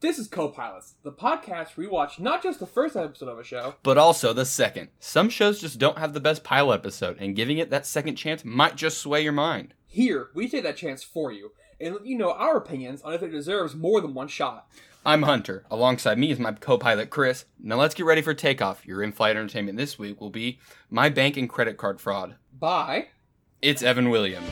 [0.00, 3.42] This is Co-Pilots, the podcast where we watch not just the first episode of a
[3.42, 4.90] show, but also the second.
[5.00, 8.44] Some shows just don't have the best pilot episode, and giving it that second chance
[8.44, 9.74] might just sway your mind.
[9.88, 11.50] Here, we take that chance for you
[11.80, 14.68] and let you know our opinions on if it deserves more than one shot.
[15.04, 15.64] I'm Hunter.
[15.68, 17.46] Alongside me is my co pilot, Chris.
[17.58, 18.86] Now let's get ready for takeoff.
[18.86, 22.36] Your in flight entertainment this week will be My Bank and Credit Card Fraud.
[22.56, 23.08] Bye.
[23.60, 24.48] It's Evan Williams.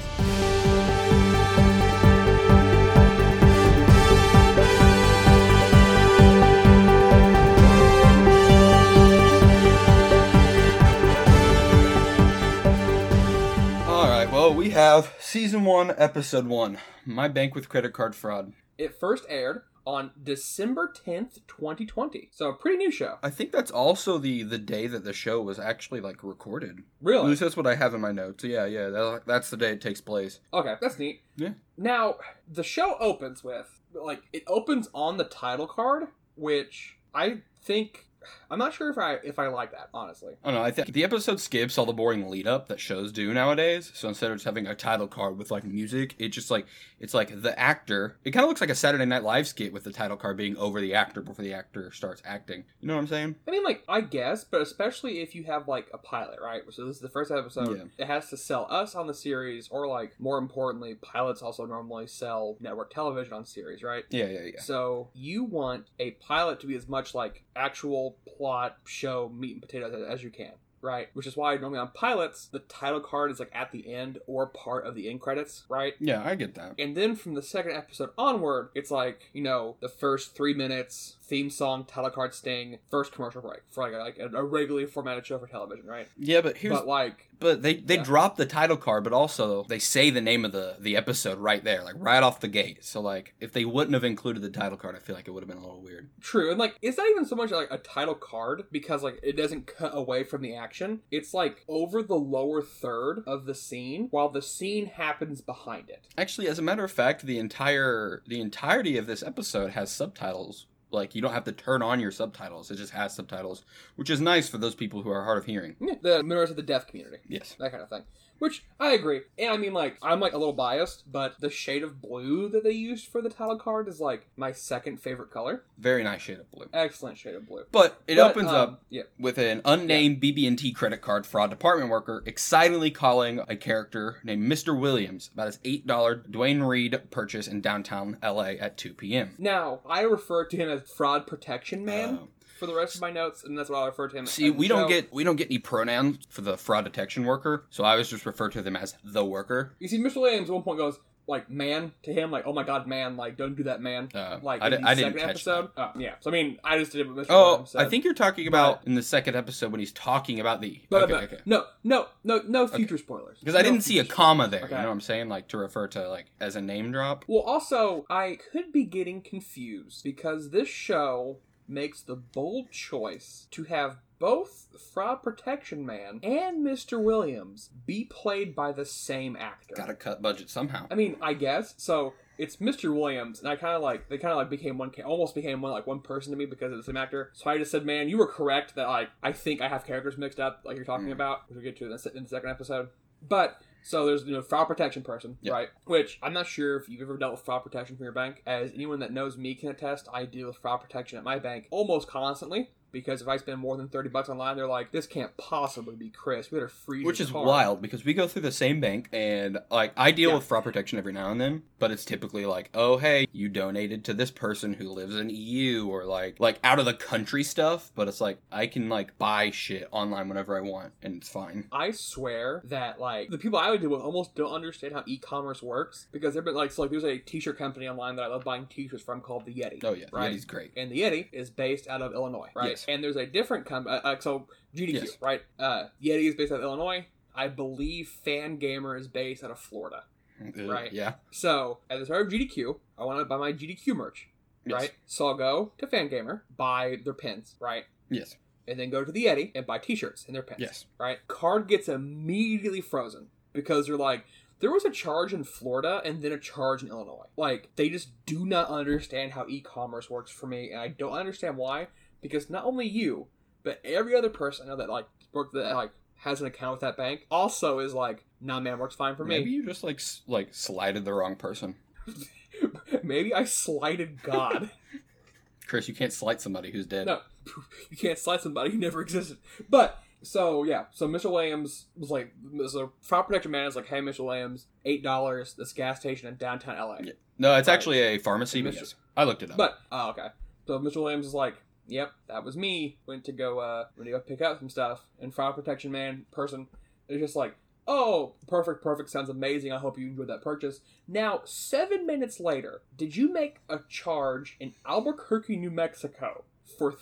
[14.96, 18.55] Have season one, episode one My Bank with Credit Card Fraud.
[18.78, 22.30] It first aired on December 10th, 2020.
[22.32, 23.19] So a pretty new show.
[23.22, 26.82] I think that's also the the day that the show was actually like recorded.
[27.02, 27.24] Really?
[27.24, 28.42] At least that's what I have in my notes.
[28.42, 30.41] Yeah, yeah, that, that's the day it takes place.
[30.55, 31.20] Okay, that's neat.
[31.36, 31.52] Yeah.
[31.77, 32.14] Now,
[32.50, 36.05] the show opens with like it opens on the title card,
[36.36, 38.06] which I think
[38.50, 40.34] I'm not sure if I if I like that honestly.
[40.44, 40.64] I don't know.
[40.64, 43.91] I think the episode skips all the boring lead up that shows do nowadays.
[43.94, 46.66] So instead of just having a title card with like music, it just like
[47.00, 48.16] it's like the actor.
[48.24, 50.56] It kind of looks like a Saturday Night Live skit with the title card being
[50.56, 52.64] over the actor before the actor starts acting.
[52.80, 53.36] You know what I'm saying?
[53.46, 56.62] I mean, like I guess, but especially if you have like a pilot, right?
[56.70, 57.77] So this is the first episode.
[57.77, 58.05] Yeah.
[58.05, 62.06] It has to sell us on the series, or like more importantly, pilots also normally
[62.06, 64.05] sell network television on series, right?
[64.11, 64.61] Yeah, yeah, yeah.
[64.61, 69.62] So you want a pilot to be as much like actual plot show meat and
[69.62, 70.53] potatoes as you can
[70.86, 71.09] right?
[71.14, 74.47] Which is why normally on pilots, the title card is like at the end or
[74.47, 75.95] part of the end credits, right?
[75.98, 76.75] Yeah, I get that.
[76.78, 81.17] And then from the second episode onward, it's like, you know, the first three minutes,
[81.27, 85.27] theme song, title card sting, first commercial break for like a, like a regularly formatted
[85.27, 86.08] show for television, right?
[86.18, 88.02] Yeah, but here's but like but they they yeah.
[88.02, 91.62] drop the title card, but also they say the name of the the episode right
[91.62, 92.84] there, like right off the gate.
[92.84, 95.42] So like if they wouldn't have included the title card, I feel like it would
[95.42, 96.10] have been a little weird.
[96.20, 99.36] True, and like it's not even so much like a title card because like it
[99.36, 101.00] doesn't cut away from the action.
[101.11, 106.06] It's like over the lower third of the scene while the scene happens behind it.
[106.17, 110.67] Actually, as a matter of fact, the entire the entirety of this episode has subtitles
[110.96, 113.62] like you don't have to turn on your subtitles; it just has subtitles,
[113.95, 115.77] which is nice for those people who are hard of hearing.
[115.80, 117.18] Yeah, the members of the deaf community.
[117.29, 118.02] Yes, that kind of thing.
[118.39, 119.23] Which I agree.
[119.39, 122.64] And I mean, like, I'm like a little biased, but the shade of blue that
[122.64, 125.64] they used for the title card is like my second favorite color.
[125.79, 126.69] Very nice shade of blue.
[126.73, 127.64] Excellent shade of blue.
[127.73, 129.02] But it but, opens um, up yeah.
[129.19, 130.50] with an unnamed yeah.
[130.50, 134.79] BB&T credit card fraud department worker excitedly calling a character named Mr.
[134.79, 139.35] Williams about his $8 Duane Reade purchase in downtown LA at 2 p.m.
[139.38, 142.14] Now, I refer to him as fraud protection man.
[142.14, 142.26] Uh,
[142.56, 144.26] for the rest of my notes, and that's what I'll refer to him.
[144.26, 147.84] See, we don't get we don't get any pronouns for the fraud detection worker, so
[147.84, 149.75] I was just referred to them as the worker.
[149.78, 150.20] You see, Mr.
[150.20, 153.37] Williams at one point goes like man to him, like oh my god, man, like
[153.37, 154.08] don't do that, man.
[154.14, 155.70] Uh, like I, in the I didn't catch episode.
[155.76, 155.93] That.
[155.94, 157.31] Oh, yeah, so I mean, I just did it with Mr.
[157.31, 160.40] Oh, Williams, I think you're talking about but, in the second episode when he's talking
[160.40, 160.81] about the.
[160.88, 161.38] But, okay, but, okay.
[161.44, 163.02] No, no, no, no future okay.
[163.02, 163.38] spoilers.
[163.40, 164.62] Because I didn't see a comma there.
[164.62, 165.28] You know what I'm saying?
[165.28, 167.25] Like to refer to like as a name drop.
[167.26, 171.38] Well, also I could be getting confused because this show
[171.69, 177.02] makes the bold choice to have both Fraud Protection Man and Mr.
[177.02, 179.75] Williams be played by the same actor.
[179.75, 180.87] Gotta cut budget somehow.
[180.90, 181.75] I mean, I guess.
[181.76, 182.94] So it's Mr.
[182.94, 185.72] Williams, and I kind of like they kind of like became one, almost became one
[185.72, 187.31] like one person to me because of the same actor.
[187.34, 190.16] So I just said, man, you were correct that like I think I have characters
[190.19, 191.12] mixed up, like you're talking mm.
[191.12, 192.88] about, which we'll get to in the, in the second episode.
[193.26, 195.69] But so there's you know fraud protection person, right?
[195.85, 198.43] Which I'm not sure if you've ever dealt with fraud protection from your bank.
[198.44, 201.69] As anyone that knows me can attest, I deal with fraud protection at my bank
[201.70, 205.37] almost constantly because if I spend more than 30 bucks online, they're like, this can't
[205.37, 206.50] possibly be Chris.
[206.50, 209.93] We better freeze Which is wild because we go through the same bank and like
[209.99, 210.37] I deal yeah.
[210.37, 214.02] with fraud protection every now and then, but it's typically like, oh hey, you donated
[214.06, 217.93] to this person who lives in EU or like like out of the country stuff,
[217.94, 221.69] but it's like I can like buy shit online whenever I want and it's fine.
[221.70, 225.62] I swear that like the people I would deal with almost don't understand how e-commerce
[225.62, 228.44] works because they've been like so like there's a t-shirt company online that I love
[228.44, 229.84] buying t-shirts from called the Yetee.
[229.84, 230.32] Oh yeah, right?
[230.32, 230.73] Yetee's great.
[230.78, 232.70] And the Yetee is based out of Illinois, right?
[232.70, 233.96] Yes and there's a different company.
[233.96, 235.16] Uh, uh, so GDQ, yes.
[235.20, 235.42] right?
[235.58, 237.06] Uh, Yetee is based out of Illinois.
[237.34, 240.04] I believe Fangamer is based out of Florida,
[240.40, 240.92] uh, right?
[240.92, 241.14] Yeah.
[241.30, 244.28] So at the start of GDQ, I want to buy my GDQ merch,
[244.64, 244.74] yes.
[244.80, 244.92] right?
[245.04, 247.84] So I'll go to Fangamer, buy their pins, right?
[248.10, 248.36] Yes.
[248.66, 250.60] And then go to the Yetee and buy T-shirts and their pins.
[250.60, 250.86] Yes.
[250.98, 251.18] Right.
[251.28, 254.24] Card gets immediately frozen because they're like,
[254.60, 257.26] there was a charge in Florida and then a charge in Illinois.
[257.36, 261.56] Like they just do not understand how e-commerce works for me, and I don't understand
[261.56, 261.88] why
[262.26, 263.26] because not only you,
[263.62, 265.90] but every other person I know that like work that like
[266.20, 269.38] has an account with that bank also is like, nah, man, works fine for me.
[269.38, 271.75] Maybe you just like like slided the wrong person.
[273.02, 274.70] Maybe I slighted God.
[275.67, 277.06] Chris, you can't slight somebody who's dead.
[277.06, 277.20] No,
[277.90, 279.38] you can't slight somebody who never existed.
[279.69, 281.31] But so yeah, so Mr.
[281.31, 282.32] Williams was like,
[282.69, 284.25] so fire protection man is like, hey, Mr.
[284.25, 285.55] Williams, eight dollars.
[285.55, 286.99] This gas station in downtown LA.
[287.02, 287.12] Yeah.
[287.38, 287.75] No, it's Right.
[287.75, 288.62] actually a pharmacy.
[288.62, 289.56] But yes, I looked it up.
[289.56, 290.29] But oh, okay.
[290.67, 290.96] So Mr.
[290.96, 291.55] Williams is like,
[291.88, 292.98] "Yep, that was me.
[293.06, 296.26] Went to go, uh, went to go pick up some stuff." And fire protection man
[296.30, 296.68] person
[297.08, 297.56] is just like,
[297.86, 299.10] "Oh, perfect, perfect.
[299.10, 299.72] Sounds amazing.
[299.72, 304.56] I hope you enjoyed that purchase." Now, seven minutes later, did you make a charge
[304.58, 306.44] in Albuquerque, New Mexico,
[306.78, 306.92] for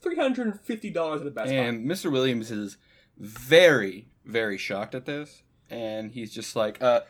[0.00, 2.10] three hundred and fifty dollars at a Best and Mr.
[2.10, 2.76] Williams is
[3.18, 7.00] very, very shocked at this, and he's just like, "Uh,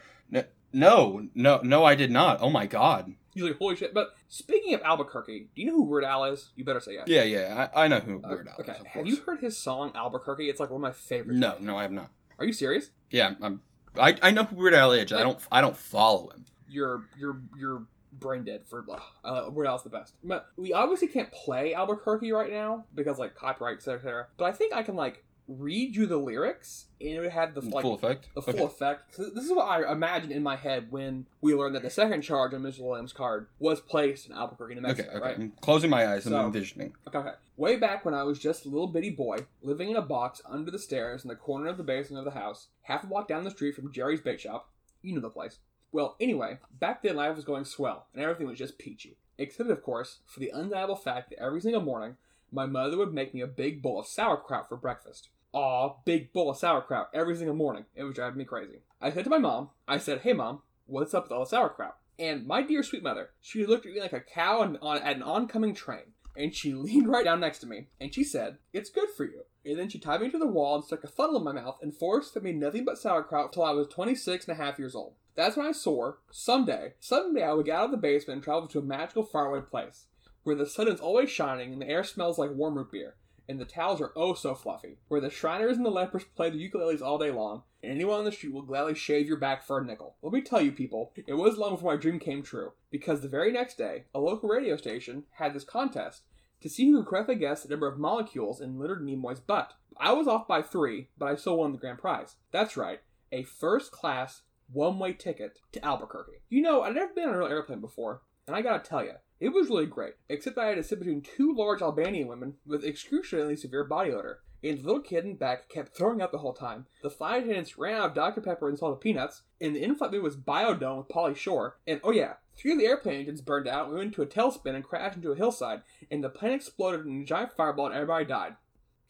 [0.73, 2.39] no, no, no, I did not.
[2.41, 5.83] Oh my god." He's like, "Holy shit!" But speaking of Albuquerque, do you know who
[5.83, 6.49] Weird Al is?
[6.57, 7.05] You better say yes.
[7.07, 8.73] Yeah, yeah, I, I know who Uh, Weird Al okay.
[8.73, 8.87] is.
[8.87, 10.49] Have you heard his song Albuquerque?
[10.49, 11.39] It's like one of my favorites.
[11.39, 12.11] No, no, I have not.
[12.39, 12.91] Are you serious?
[13.11, 13.61] Yeah, I'm.
[13.99, 15.13] I, I know who Weird Al is.
[15.13, 15.39] I don't.
[15.53, 16.45] I don't follow him.
[16.69, 17.83] you're you're you're
[18.19, 18.83] brain dead for
[19.25, 20.15] uh Weird Al's the best.
[20.25, 23.97] But we obviously can't play Albuquerque right now because like copyright etc.
[23.99, 24.27] etc.
[24.39, 27.61] But I think I can like read you the lyrics and it would have the
[27.61, 28.29] like full effect.
[28.35, 28.65] the full Okay.
[28.65, 29.17] effect.
[29.17, 32.53] This is what I imagined in my head when we learned that the second charge
[32.53, 32.81] on Mr.
[32.81, 35.11] Williams' card was placed in Albuquerque, New Okay, Mexico.
[35.11, 35.21] okay.
[35.21, 35.39] Right?
[35.39, 36.95] I'm closing my eyes and So- envisioning.
[37.07, 37.35] Okay, okay.
[37.57, 40.71] Way back when I was just a little bitty boy, living in a box under
[40.71, 43.45] the stairs in the corner of the basement of the house, half a block down
[43.45, 44.71] the street from Jerry's Bake Shop.
[45.03, 45.59] You know the place.
[45.93, 49.17] Well, anyway, back then life was going swell, and everything was just peachy.
[49.39, 52.17] Except, of course, for the undeniable fact that every single morning,
[52.51, 55.29] my mother would make me a big bowl of sauerkraut for breakfast.
[55.57, 57.87] Aw, big bowl of sauerkraut every single morning.
[57.95, 58.81] It was driving me crazy.
[59.01, 61.97] I said to my mom, I said, hey mom, what's up with all the sauerkraut?
[62.19, 65.17] And my dear sweet mother, she looked at me like a cow on, on, at
[65.17, 68.91] an oncoming train and she leaned right down next to me and she said, It's
[68.91, 69.45] good for you.
[69.65, 71.79] And then she tied me to the wall and stuck a funnel in my mouth
[71.81, 74.95] and force fed me nothing but sauerkraut till I was 26 and a half years
[74.95, 75.15] old.
[75.37, 78.69] That's when I swore, someday, someday I would get out of the basement and travel
[78.69, 80.05] to a magical faraway place
[80.43, 83.15] where the sun is always shining and the air smells like warm root beer.
[83.49, 86.71] And the towels are oh so fluffy, where the Shriners and the lepers play the
[86.71, 89.79] ukuleles all day long, and anyone on the street will gladly shave your back for
[89.79, 90.17] a nickel.
[90.21, 93.29] Let me tell you, people, it was long before my dream came true, because the
[93.29, 96.23] very next day, a local radio station had this contest
[96.61, 99.75] to see who could correctly guess the number of molecules in Leonard Nimoy's butt.
[99.97, 102.37] I was off by three, but I still won the grand prize.
[102.51, 103.01] That's right,
[103.31, 104.43] a first class,
[104.73, 106.41] one way ticket to Albuquerque.
[106.49, 109.13] You know, I'd never been on a real airplane before, and I gotta tell you,
[109.39, 112.85] it was really great, except I had to sit between two large Albanian women with
[112.85, 114.41] excruciatingly severe body odor.
[114.65, 116.87] And the little kid in back kept throwing up the whole time.
[117.03, 118.41] The flight attendants ran out of Dr.
[118.41, 121.77] Pepper and salted peanuts, and the in-flight movie was Biodome with Pauly Shore.
[121.87, 124.75] And oh yeah, three of the airplane engines burned out, we went into a tailspin
[124.75, 128.25] and crashed into a hillside, and the plane exploded in a giant fireball and everybody
[128.25, 128.57] died.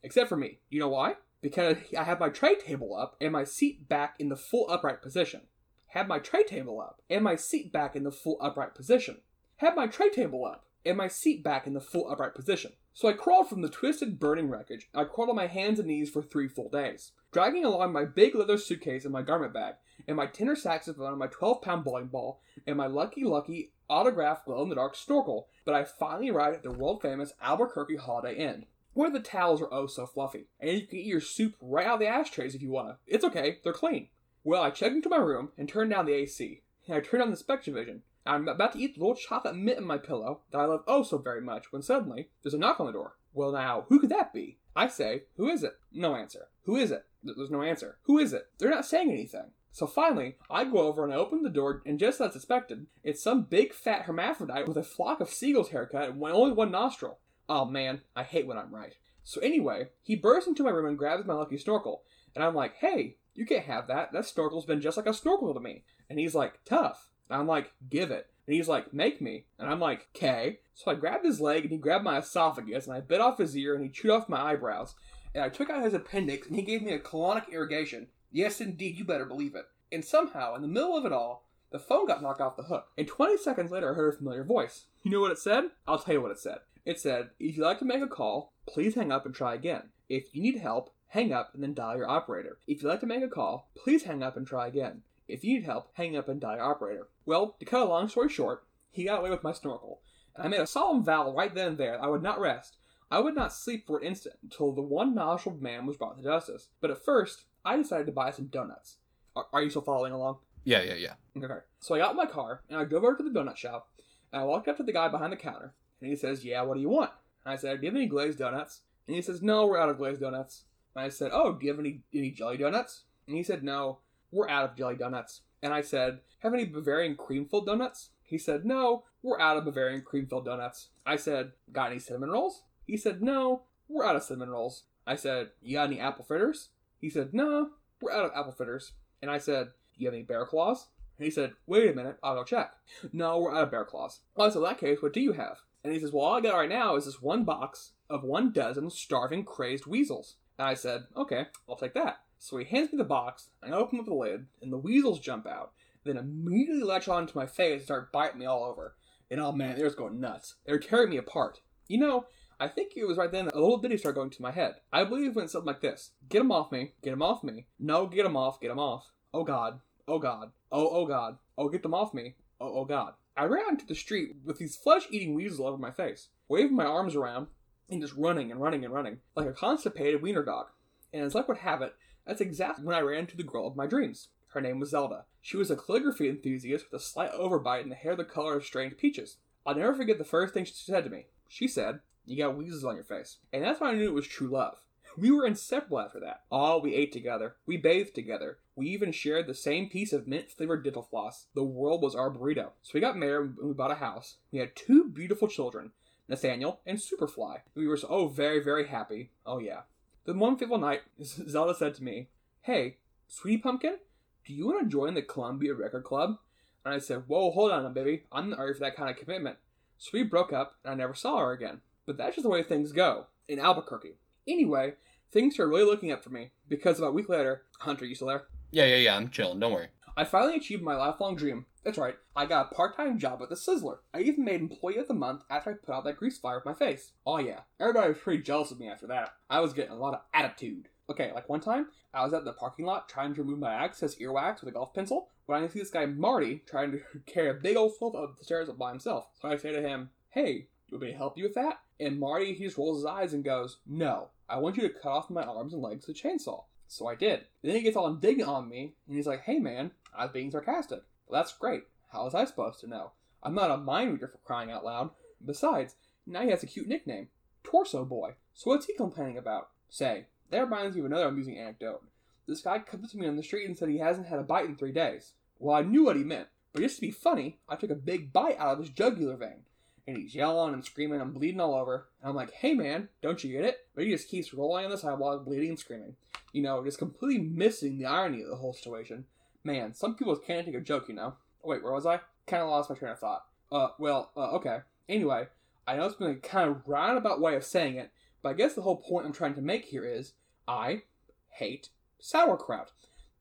[0.02, 0.58] Except for me.
[0.68, 1.14] You know why?
[1.40, 5.00] Because I had my tray table up and my seat back in the full upright
[5.00, 5.42] position.
[5.88, 9.18] Had my tray table up and my seat back in the full upright position.
[9.56, 12.72] Had my tray table up and my seat back in the full upright position.
[12.92, 14.88] So I crawled from the twisted, burning wreckage.
[14.94, 18.34] I crawled on my hands and knees for three full days, dragging along my big
[18.34, 19.74] leather suitcase and my garment bag,
[20.06, 24.44] and my tenor saxophone and my 12 pound bowling ball, and my lucky, lucky autographed
[24.44, 25.48] glow in the dark snorkel.
[25.64, 29.72] But I finally arrived at the world famous Albuquerque Holiday Inn, where the towels are
[29.72, 32.62] oh so fluffy, and you can eat your soup right out of the ashtrays if
[32.62, 32.98] you wanna.
[33.06, 34.08] It's okay, they're clean.
[34.44, 37.30] Well, I checked into my room and turned down the AC, and I turned on
[37.30, 38.00] the Spectravision.
[38.26, 41.02] I'm about to eat the little chocolate mint in my pillow that I love oh
[41.02, 43.16] so very much when suddenly there's a knock on the door.
[43.32, 44.58] Well, now, who could that be?
[44.74, 45.78] I say, Who is it?
[45.92, 46.48] No answer.
[46.64, 47.04] Who is it?
[47.22, 47.98] There's no answer.
[48.02, 48.48] Who is it?
[48.58, 49.50] They're not saying anything.
[49.72, 53.22] So finally, I go over and I open the door, and just as expected, it's
[53.22, 57.18] some big fat hermaphrodite with a flock of seagulls haircut and only one nostril.
[57.48, 58.94] Oh man, I hate when I'm right.
[59.22, 62.76] So anyway, he bursts into my room and grabs my lucky snorkel, and I'm like,
[62.76, 64.12] hey, you can't have that.
[64.12, 65.84] That snorkel's been just like a snorkel to me.
[66.08, 67.10] And he's like, tough.
[67.28, 68.28] And I'm like, give it.
[68.46, 69.46] And he's like, make me.
[69.58, 70.60] And I'm like, okay.
[70.74, 73.56] So I grabbed his leg and he grabbed my esophagus and I bit off his
[73.56, 74.94] ear and he chewed off my eyebrows.
[75.34, 78.08] And I took out his appendix and he gave me a colonic irrigation.
[78.30, 79.66] Yes, indeed, you better believe it.
[79.90, 82.88] And somehow, in the middle of it all, the phone got knocked off the hook.
[82.96, 84.84] And 20 seconds later, I heard a familiar voice.
[85.02, 85.64] You know what it said?
[85.86, 86.58] I'll tell you what it said.
[86.84, 89.90] It said, if you'd like to make a call, please hang up and try again.
[90.08, 92.58] If you need help, hang up and then dial your operator.
[92.66, 95.02] If you'd like to make a call, please hang up and try again.
[95.26, 97.08] If you need help, hang up and dial your operator.
[97.26, 100.00] Well, to cut a long story short, he got away with my snorkel.
[100.34, 102.76] And I made a solemn vow right then and there that I would not rest.
[103.10, 106.24] I would not sleep for an instant until the one nostriled man was brought to
[106.24, 106.68] justice.
[106.80, 108.96] But at first, I decided to buy some donuts.
[109.34, 110.38] Are, are you still following along?
[110.64, 111.14] Yeah, yeah, yeah.
[111.36, 111.60] Okay.
[111.78, 113.88] So I got in my car and I drove over to the donut shop
[114.32, 116.74] and I walked up to the guy behind the counter and he says, Yeah, what
[116.74, 117.10] do you want?
[117.44, 118.82] And I said, Do you have any glazed donuts?
[119.06, 120.64] And he says, No, we're out of glazed donuts.
[120.94, 123.04] And I said, Oh, do you have any any jelly donuts?
[123.28, 124.00] And he said, No,
[124.32, 125.42] we're out of jelly donuts.
[125.62, 128.10] And I said, Have any Bavarian cream filled donuts?
[128.22, 130.90] He said, No, we're out of Bavarian cream filled donuts.
[131.04, 132.62] I said, got any cinnamon rolls?
[132.86, 134.84] He said, no, we're out of cinnamon rolls.
[135.04, 136.68] I said, you got any apple fritters?
[137.00, 137.70] He said, no,
[138.00, 138.92] we're out of apple fritters.
[139.20, 140.86] And I said, do you have any bear claws?
[141.18, 142.72] And he said, wait a minute, I'll go check.
[143.12, 144.20] No, we're out of bear claws.
[144.36, 145.58] Well, so in that case, what do you have?
[145.82, 148.52] And he says, well, all I got right now is this one box of one
[148.52, 150.36] dozen starving, crazed weasels.
[150.56, 152.20] And I said, okay, I'll take that.
[152.38, 155.20] So he hands me the box, and I open up the lid, and the weasels
[155.20, 155.72] jump out,
[156.04, 158.94] then immediately latch onto my face and start biting me all over.
[159.30, 160.54] And oh man, they were going nuts.
[160.64, 161.60] They were tearing me apart.
[161.88, 162.26] You know,
[162.58, 164.76] I think it was right then that a little ditty started going to my head.
[164.92, 167.66] I believe it went something like this Get him off me, get him off me.
[167.78, 169.10] No, get him off, get him off.
[169.34, 173.14] Oh god, oh god, oh oh god, oh get them off me, oh oh god.
[173.36, 176.76] I ran into the street with these flesh eating weasels all over my face, waving
[176.76, 177.48] my arms around
[177.90, 180.66] and just running and running and running like a constipated wiener dog.
[181.12, 181.94] And as luck would have it,
[182.26, 184.28] that's exactly when I ran into the girl of my dreams.
[184.48, 185.26] Her name was Zelda.
[185.42, 188.98] She was a calligraphy enthusiast with a slight overbite and hair the color of strained
[188.98, 189.36] peaches.
[189.64, 191.26] I'll never forget the first thing she said to me.
[191.48, 193.38] She said, You got weasels on your face.
[193.52, 194.78] And that's when I knew it was true love.
[195.18, 196.42] We were inseparable after that.
[196.50, 197.56] Oh, we ate together.
[197.64, 198.58] We bathed together.
[198.74, 201.46] We even shared the same piece of mint flavored dental floss.
[201.54, 202.70] The world was our burrito.
[202.82, 204.36] So we got married and we bought a house.
[204.52, 205.92] We had two beautiful children,
[206.28, 207.60] Nathaniel and Superfly.
[207.74, 209.30] We were so oh very, very happy.
[209.46, 209.82] Oh yeah.
[210.26, 212.28] Then one fateful night, Zelda said to me,
[212.62, 212.96] Hey,
[213.28, 213.96] Sweetie Pumpkin,
[214.44, 216.38] do you want to join the Columbia Record Club?
[216.84, 218.24] And I said, Whoa, hold on, baby.
[218.32, 219.56] I'm not ready for that kind of commitment.
[219.98, 221.80] So we broke up, and I never saw her again.
[222.04, 224.16] But that's just the way things go in Albuquerque.
[224.46, 224.94] Anyway,
[225.32, 228.28] things are really looking up for me because about a week later, Hunter, you still
[228.28, 228.44] there?
[228.70, 229.16] Yeah, yeah, yeah.
[229.16, 229.60] I'm chilling.
[229.60, 229.88] Don't worry.
[230.18, 231.66] I finally achieved my lifelong dream.
[231.84, 233.98] That's right, I got a part time job at the Sizzler.
[234.14, 236.64] I even made Employee of the Month after I put out that grease fire with
[236.64, 237.12] my face.
[237.26, 237.60] Oh, yeah.
[237.78, 239.34] Everybody was pretty jealous of me after that.
[239.50, 240.88] I was getting a lot of attitude.
[241.10, 244.14] Okay, like one time, I was at the parking lot trying to remove my excess
[244.16, 247.54] earwax with a golf pencil when I see this guy Marty trying to carry a
[247.54, 249.26] big old foot up the stairs by himself.
[249.40, 251.80] So I say to him, Hey, you want me to help you with that?
[252.00, 255.10] And Marty, he just rolls his eyes and goes, No, I want you to cut
[255.10, 256.64] off my arms and legs with a chainsaw.
[256.88, 257.46] So I did.
[257.62, 260.50] Then he gets all indignant on me, and he's like, Hey man, I was being
[260.50, 261.02] sarcastic.
[261.26, 261.84] Well, that's great.
[262.12, 263.12] How was I supposed to know?
[263.42, 265.10] I'm not a mind reader for crying out loud.
[265.44, 267.28] Besides, now he has a cute nickname,
[267.62, 268.34] Torso Boy.
[268.54, 269.68] So what's he complaining about?
[269.88, 272.02] Say, that reminds me of another amusing anecdote.
[272.46, 274.66] This guy comes to me on the street and said he hasn't had a bite
[274.66, 275.32] in three days.
[275.58, 278.32] Well, I knew what he meant, but just to be funny, I took a big
[278.32, 279.64] bite out of his jugular vein.
[280.06, 282.06] And he's yelling and screaming and bleeding all over.
[282.20, 283.78] And I'm like, hey man, don't you get it?
[283.94, 286.14] But he just keeps rolling on the sidewalk, bleeding and screaming.
[286.52, 289.24] You know, just completely missing the irony of the whole situation.
[289.64, 291.34] Man, some people can't take a joke, you know.
[291.62, 292.20] Wait, where was I?
[292.46, 293.44] Kind of lost my train of thought.
[293.70, 294.78] Uh, well, uh, okay.
[295.08, 295.48] Anyway,
[295.86, 298.10] I know it's been a kind of roundabout way of saying it,
[298.42, 300.32] but I guess the whole point I'm trying to make here is
[300.68, 301.02] I
[301.50, 301.88] hate
[302.18, 302.92] sauerkraut.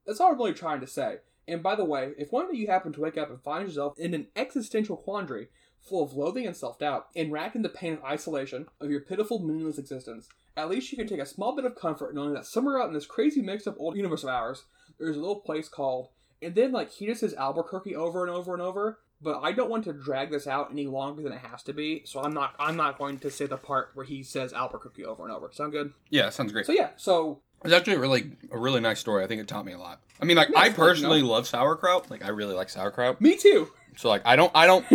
[0.05, 1.17] That's all I'm really trying to say.
[1.47, 3.97] And by the way, if one day you happen to wake up and find yourself
[3.99, 5.49] in an existential quandary
[5.81, 9.01] full of loathing and self doubt, and racked in the pain of isolation of your
[9.01, 12.45] pitiful, meaningless existence, at least you can take a small bit of comfort knowing that
[12.45, 14.63] somewhere out in this crazy mix of old universe of ours,
[14.99, 16.09] there's a little place called.
[16.41, 19.69] And then, like, he just says Albuquerque over and over and over, but I don't
[19.69, 22.53] want to drag this out any longer than it has to be, so I'm not
[22.59, 25.49] I'm not going to say the part where he says Albuquerque over and over.
[25.53, 25.93] Sound good?
[26.09, 26.65] Yeah, sounds great.
[26.65, 29.23] So yeah, so It's actually a really a really nice story.
[29.23, 30.01] I think it taught me a lot.
[30.21, 31.29] I mean, like Yeah, I it's fun, you personally know?
[31.29, 32.11] love sauerkraut.
[32.11, 33.19] Like I really like sauerkraut.
[33.21, 33.71] me too.
[33.97, 34.85] So like I don't I don't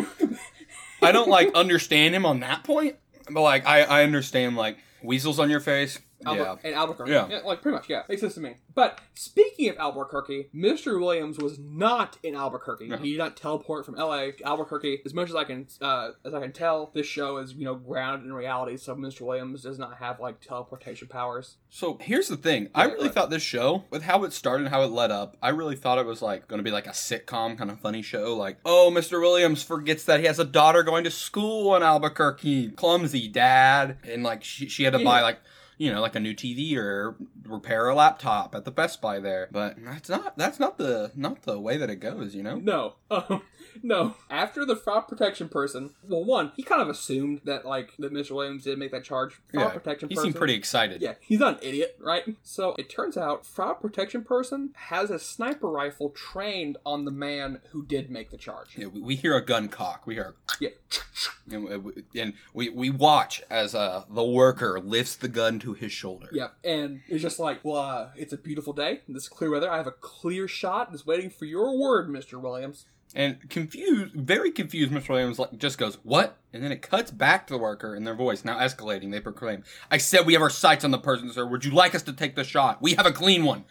[1.03, 2.97] I don't like understand him on that point.
[3.31, 5.99] But like I I understand like weasels on your face.
[6.25, 6.57] Albu- yeah.
[6.65, 7.13] and Albuquerque.
[7.13, 7.41] Yeah.
[7.45, 8.03] like pretty much, yeah.
[8.09, 8.57] Makes sense to me.
[8.75, 11.01] But speaking of Albuquerque, Mr.
[11.01, 12.89] Williams was not in Albuquerque.
[12.89, 12.97] No.
[12.97, 15.03] He did not teleport from LA to Albuquerque.
[15.05, 17.75] As much as I can uh, as I can tell, this show is, you know,
[17.75, 19.23] grounded in reality, so Mr.
[19.23, 21.57] Williams does not have like teleportation powers.
[21.69, 22.69] So here's the thing.
[22.75, 25.51] I really thought this show, with how it started and how it led up, I
[25.51, 28.37] really thought it was like going to be like a sitcom kind of funny show.
[28.37, 29.21] Like, oh, Mr.
[29.21, 32.71] Williams forgets that he has a daughter going to school in Albuquerque.
[32.71, 33.99] Clumsy dad.
[34.05, 35.39] And like she, she had to buy like,
[35.81, 39.49] you know, like a new TV or repair a laptop at the Best Buy there.
[39.51, 42.57] But that's not that's not the not the way that it goes, you know?
[42.57, 42.95] No.
[43.11, 43.43] Um,
[43.83, 44.15] no.
[44.29, 48.33] After the fraud protection person, well, one, he kind of assumed that like that Mr.
[48.33, 49.35] Williams did make that charge.
[49.53, 50.25] Fraud Yeah, protection He person.
[50.33, 51.01] seemed pretty excited.
[51.03, 52.25] Yeah, he's not an idiot, right?
[52.43, 57.61] So it turns out fraud protection person has a sniper rifle trained on the man
[57.71, 58.77] who did make the charge.
[58.77, 60.07] Yeah, we, we hear a gun cock.
[60.07, 60.71] We hear, Yeah.
[61.51, 65.93] and we, and we, we watch as uh, the worker lifts the gun to his
[65.93, 66.29] shoulder.
[66.33, 69.01] Yeah, and it's just like, well, uh, it's a beautiful day.
[69.09, 69.71] This clear weather.
[69.71, 70.93] I have a clear shot.
[70.93, 72.87] Just waiting for your word, Mister Williams.
[73.15, 75.09] And confused, very confused, Mr.
[75.09, 76.37] Williams like, just goes, What?
[76.53, 79.65] And then it cuts back to the worker and their voice, now escalating, they proclaim,
[79.91, 81.47] I said we have our sights on the person, sir.
[81.47, 82.81] Would you like us to take the shot?
[82.81, 83.65] We have a clean one.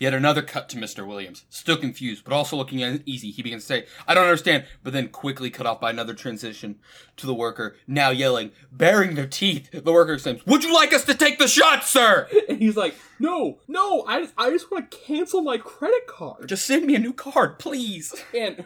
[0.00, 1.06] Yet another cut to Mr.
[1.06, 1.44] Williams.
[1.50, 5.08] Still confused, but also looking uneasy, he begins to say, I don't understand, but then
[5.08, 6.78] quickly cut off by another transition
[7.18, 9.68] to the worker, now yelling, baring their teeth.
[9.70, 12.28] The worker exclaims, Would you like us to take the shot, sir?
[12.48, 16.48] And he's like, no, no, I just, I just want to cancel my credit card.
[16.48, 18.14] Just send me a new card, please.
[18.34, 18.64] And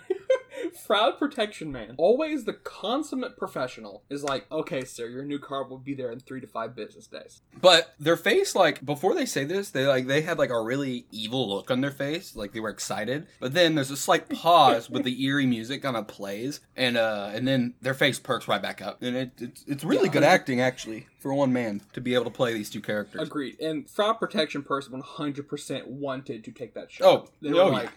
[0.77, 5.79] fraud protection man, always the consummate professional, is like, okay, sir, your new car will
[5.79, 7.43] be there in three to five business days.
[7.61, 11.07] But their face, like before they say this, they like they had like a really
[11.11, 13.27] evil look on their face, like they were excited.
[13.41, 17.31] But then there's a slight pause, with the eerie music kind of plays, and uh,
[17.33, 20.13] and then their face perks right back up, and it, it's it's really Yeah.
[20.15, 23.23] good acting actually for one man to be able to play these two characters.
[23.23, 23.59] Agreed.
[23.59, 27.07] And fraud protection person 100% wanted to take that shot.
[27.07, 27.91] Oh, they oh, were oh, like,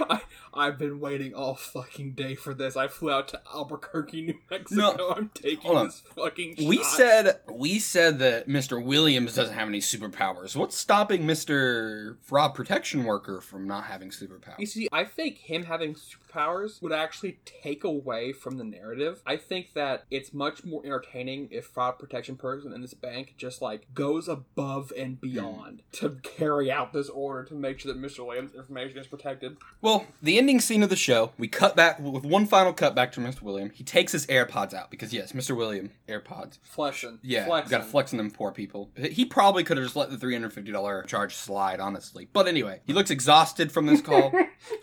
[0.10, 0.20] I,
[0.52, 2.76] I've been waiting all fucking day for this.
[2.76, 5.14] I flew out to Albuquerque, New Mexico.
[5.14, 6.66] I'm taking this fucking shot.
[6.66, 8.84] We said we said that Mr.
[8.84, 10.56] Williams doesn't have any superpowers.
[10.56, 12.16] What's stopping Mr.
[12.22, 14.58] Fraud Protection Worker from not having superpowers?
[14.58, 19.22] You see, I think him having superpowers would actually take away from the narrative.
[19.24, 23.60] I think that it's much more entertaining if fraud protection person in this bank just
[23.60, 28.24] like goes above and beyond to carry out this order to make sure that Mr.
[28.24, 29.56] Williams' information is protected.
[29.80, 33.12] Well, the ending scene of the show, we cut back with one final cut back
[33.12, 33.42] to Mr.
[33.42, 33.70] William.
[33.70, 35.56] He takes his AirPods out because yes, Mr.
[35.56, 36.58] William AirPods.
[36.62, 37.18] Flexing.
[37.22, 37.70] Yeah, Flexing.
[37.70, 38.90] got to flex on them poor people.
[38.96, 42.28] He probably could have just let the three hundred fifty dollar charge slide, honestly.
[42.32, 44.32] But anyway, he looks exhausted from this call.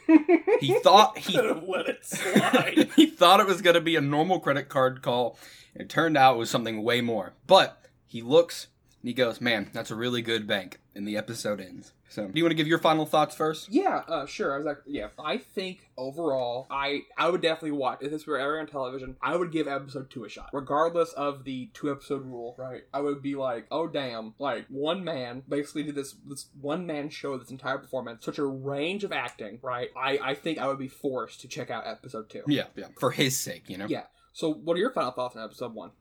[0.59, 2.89] he thought he Let it slide.
[2.95, 5.37] he thought it was going to be a normal credit card call.
[5.75, 7.33] It turned out it was something way more.
[7.47, 8.67] But he looks
[9.01, 11.91] and he goes, "Man, that's a really good bank." And the episode ends.
[12.13, 13.69] So, do you want to give your final thoughts first?
[13.71, 14.53] Yeah, uh, sure.
[14.53, 15.07] I was like, yeah.
[15.17, 19.17] I think overall, I I would definitely watch if this were ever on television.
[19.19, 22.55] I would give episode two a shot, regardless of the two episode rule.
[22.59, 22.83] Right?
[22.93, 27.09] I would be like, oh damn, like one man basically did this this one man
[27.09, 29.57] show this entire performance, such a range of acting.
[29.63, 29.89] Right?
[29.97, 32.43] I I think I would be forced to check out episode two.
[32.47, 32.89] Yeah, yeah.
[32.99, 33.87] For his sake, you know.
[33.87, 34.03] Yeah.
[34.33, 35.91] So, what are your final thoughts on episode one?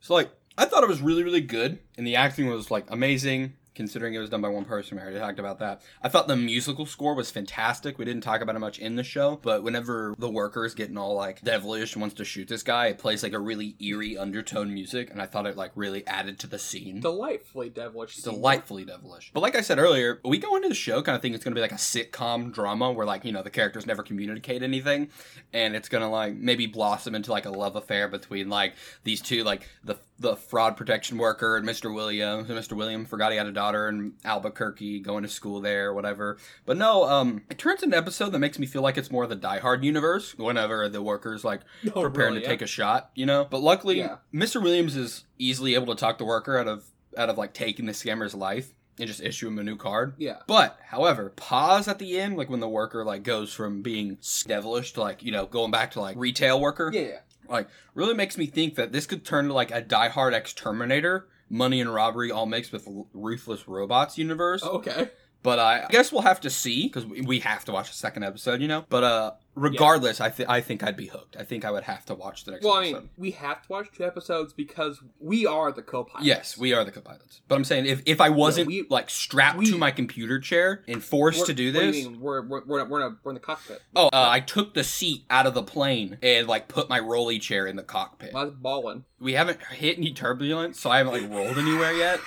[0.00, 3.54] So like I thought it was really really good and the acting was like amazing
[3.74, 4.96] considering it was done by one person.
[4.96, 5.82] We already talked about that.
[6.02, 7.98] I thought the musical score was fantastic.
[7.98, 10.98] We didn't talk about it much in the show, but whenever the worker is getting
[10.98, 14.16] all like devilish and wants to shoot this guy, it plays like a really eerie
[14.16, 17.00] undertone music, and I thought it like really added to the scene.
[17.00, 18.16] Delightfully devilish.
[18.16, 18.34] scene.
[18.34, 19.30] Delightfully devilish.
[19.32, 21.54] But like I said earlier, we go into the show kind of thinking it's gonna
[21.54, 25.08] be like a sitcom drama where like, you know, the characters never communicate anything
[25.52, 29.44] and it's gonna like maybe blossom into like a love affair between like these two,
[29.44, 31.94] like the the fraud protection worker and Mr.
[31.94, 32.48] Williams.
[32.48, 32.72] And Mr.
[32.74, 36.38] William forgot he had a daughter in Albuquerque going to school there or whatever.
[36.64, 39.24] But no, um it turns into an episode that makes me feel like it's more
[39.24, 41.60] of the Die Hard universe whenever the workers like
[41.94, 42.48] Oh, preparing really, to yeah?
[42.48, 43.46] take a shot, you know.
[43.50, 44.16] But luckily, Yeah.
[44.32, 44.62] Mr.
[44.62, 46.84] Williams is easily able to talk the worker out of
[47.18, 50.14] out of like taking the scammer's life and just issue him a new card.
[50.18, 50.36] Yeah.
[50.46, 54.92] But, however, pause at the end, like when the worker like goes from being devilish
[54.92, 57.18] to like you know going back to like retail worker, Yeah.
[57.52, 60.52] Like really makes me think that this could turn to like a Die Hard X
[60.52, 64.62] Terminator, money and robbery all mixed with ruthless robots universe.
[64.62, 65.10] Okay.
[65.42, 68.60] But I guess we'll have to see because we have to watch the second episode,
[68.60, 68.84] you know.
[68.88, 71.36] But uh, regardless, I think I think I'd be hooked.
[71.36, 73.00] I think I would have to watch the next Well, I episode.
[73.00, 76.26] mean, we have to watch two episodes because we are the co-pilots.
[76.26, 77.40] Yes, we are the co-pilots.
[77.48, 80.82] But I'm saying if, if I wasn't we- like strapped we- to my computer chair
[80.88, 82.20] and forced to do what this, you mean?
[82.20, 83.82] We're we're we're, we're, in, a, we're in the cockpit.
[83.96, 87.38] oh, uh, I took the seat out of the plane and like put my rolly
[87.38, 88.34] chair in the cockpit.
[88.34, 89.04] I was balling.
[89.20, 92.20] We haven't hit any turbulence, so I haven't like rolled anywhere yet.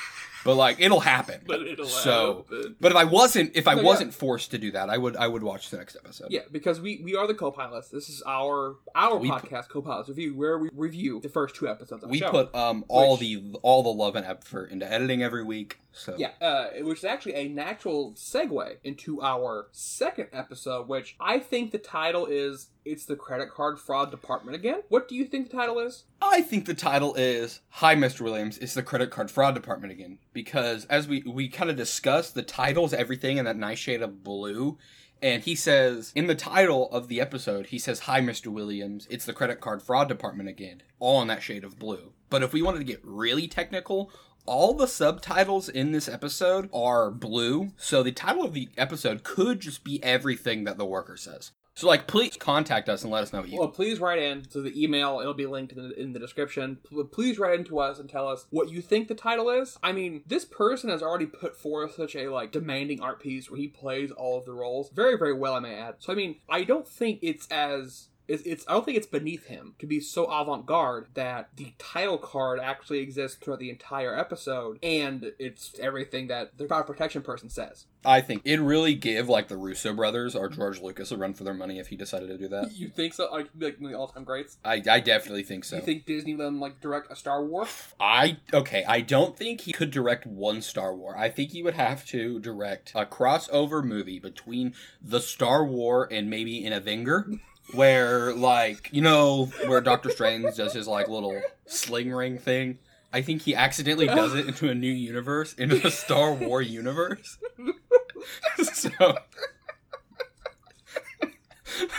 [0.45, 1.41] But like it'll happen.
[1.45, 2.45] But it'll so,
[2.79, 3.85] but if I wasn't if I So, yeah.
[3.85, 6.27] wasn't forced to do that, I would I would watch the next episode.
[6.31, 7.89] Yeah, because we we are the co-pilots.
[7.89, 11.67] This is our our We put- podcast, co-pilots review, where we review the first two
[11.67, 12.31] episodes of the We show.
[12.31, 15.79] put um all Which- the all the love and effort into editing every week.
[15.95, 21.39] So Yeah, uh, which is actually a natural segue into our second episode, which I
[21.39, 25.49] think the title is "It's the Credit Card Fraud Department Again." What do you think
[25.49, 26.03] the title is?
[26.21, 28.21] I think the title is Hi Mr.
[28.21, 30.19] Williams, it's the credit card fraud department again.
[30.33, 34.23] Because as we, we kind of discussed, the title's everything in that nice shade of
[34.23, 34.77] blue.
[35.21, 38.47] And he says, in the title of the episode, he says, Hi Mr.
[38.47, 40.83] Williams, it's the credit card fraud department again.
[40.99, 42.11] All in that shade of blue.
[42.29, 44.11] But if we wanted to get really technical,
[44.45, 47.71] all the subtitles in this episode are blue.
[47.77, 51.51] So the title of the episode could just be everything that the worker says.
[51.77, 54.61] So like please contact us and let us know you Well, please write in to
[54.61, 55.19] the email.
[55.19, 56.77] It'll be linked in the, in the description.
[56.89, 59.77] P- Please write into us and tell us what you think the title is.
[59.83, 63.59] I mean, this person has already put forth such a like demanding art piece where
[63.59, 65.53] he plays all of the roles very, very well.
[65.53, 65.95] I may add.
[65.99, 69.45] So I mean, I don't think it's as it's, it's I don't think it's beneath
[69.45, 74.79] him to be so avant-garde that the title card actually exists throughout the entire episode,
[74.83, 77.85] and it's everything that the crowd protection person says.
[78.03, 81.43] I think it'd really give like the Russo brothers or George Lucas a run for
[81.43, 82.71] their money if he decided to do that.
[82.73, 83.29] You think so?
[83.31, 84.57] Like, like the all-time greats?
[84.63, 85.77] I, I definitely think so.
[85.77, 87.93] You think Disney let him like direct a Star Wars?
[87.99, 91.17] I okay, I don't think he could direct one Star War.
[91.17, 96.29] I think he would have to direct a crossover movie between the Star War and
[96.29, 97.27] maybe an Avenger.
[97.73, 102.77] Where like you know where Doctor Strange does his like little sling ring thing.
[103.11, 107.37] I think he accidentally does it into a new universe, into the Star War universe.
[108.73, 108.89] so,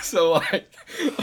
[0.03, 0.73] so like,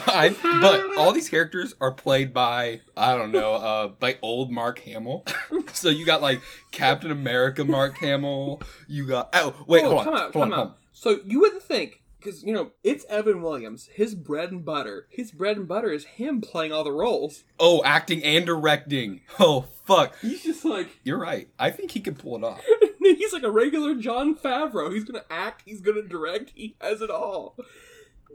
[0.08, 4.80] I but all these characters are played by I don't know, uh, by old Mark
[4.80, 5.26] Hamill.
[5.74, 8.62] so you got like Captain America, Mark Hamill.
[8.88, 10.68] You got oh wait, Oh, hold on, come out, hold come on, hold out.
[10.72, 10.76] on.
[10.92, 13.90] So you wouldn't think, because you know it's Evan Williams.
[13.94, 15.08] His bread and butter.
[15.10, 17.44] His bread and butter is him playing all the roles.
[17.60, 19.22] Oh, acting and directing.
[19.40, 21.50] Oh fuck, He's just like you're right.
[21.60, 22.62] I think he could pull it off.
[23.00, 24.94] he's like a regular Jon Favreau.
[24.94, 25.64] He's gonna act.
[25.66, 26.52] He's gonna direct.
[26.56, 27.58] He has it all.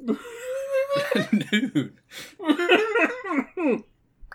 [1.51, 1.95] Dude.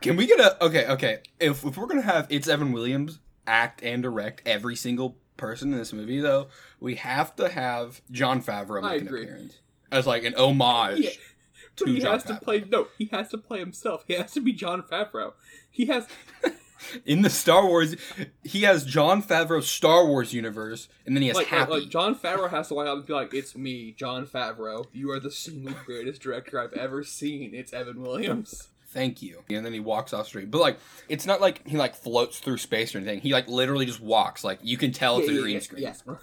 [0.02, 0.88] Can we get a okay?
[0.88, 5.72] Okay, if if we're gonna have it's Evan Williams act and direct every single person
[5.74, 6.48] in this movie, though,
[6.80, 9.24] we have to have Jon Favreau I make an agree.
[9.24, 9.60] appearance
[9.92, 11.00] as like an homage.
[11.00, 11.10] Yeah.
[11.78, 12.64] To he Jon has to play.
[12.70, 14.04] No, he has to play himself.
[14.08, 15.34] He has to be Jon Favreau.
[15.72, 16.08] He has.
[17.06, 17.96] In the Star Wars,
[18.44, 21.72] he has Jon Favreau's Star Wars universe, and then he has Like, like, Happy.
[21.72, 24.86] like Jon Favreau has to line up and be like, "It's me, Jon Favreau.
[24.94, 27.56] You are the single greatest director I've ever seen.
[27.56, 29.44] It's Evan Williams." Thank you.
[29.50, 30.52] And then he walks off street.
[30.52, 30.80] But like,
[31.10, 33.20] it's not like he like floats through space or anything.
[33.22, 34.44] He like literally just walks.
[34.44, 35.84] Like you can tell it's Yeah, a yeah, green yeah, screen.
[35.84, 36.04] Yes.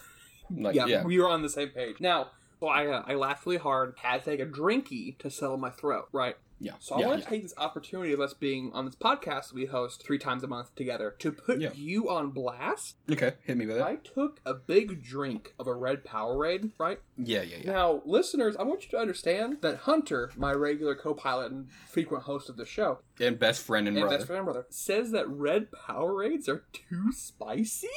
[0.52, 1.04] Like, yeah, yeah.
[1.04, 2.00] we were on the same page.
[2.00, 5.56] Now, so I uh, I laughed really hard, had to take a drinky to settle
[5.58, 6.36] my throat, right?
[6.62, 6.72] Yeah.
[6.78, 7.24] So I yeah, want yeah.
[7.24, 10.46] to take this opportunity of us being on this podcast we host three times a
[10.46, 11.70] month together to put Yeah.
[11.74, 12.96] you on blast.
[13.10, 13.82] Okay, hit me with it.
[13.82, 17.00] I took a big drink of a red Powerade, right?
[17.16, 17.72] Yeah, yeah, yeah.
[17.72, 22.48] Now, listeners, I want you to understand that Hunter, my regular co-pilot and frequent host
[22.50, 24.16] of the show, And best friend and, and brother.
[24.18, 27.88] best friend and brother, says that red Powerades are too spicy.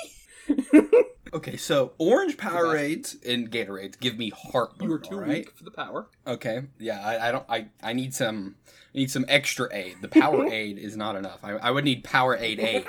[1.34, 4.86] Okay, so orange Powerades and Gatorades give me heartburn.
[4.86, 5.30] you were too all right?
[5.30, 6.08] weak for the power.
[6.28, 7.46] Okay, yeah, I, I don't.
[7.50, 8.56] I, I need some.
[8.68, 9.98] I need some extra aid.
[10.02, 11.40] The Power Aid is not enough.
[11.44, 12.86] I, I would need Power Aid aid.